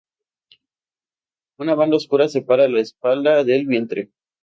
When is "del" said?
3.43-3.67